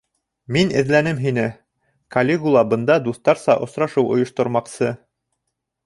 [0.55, 1.43] Мин эҙләнем һине,
[2.17, 4.95] Калигула бында дуҫтарса осрашыу ойоштормаҡсы.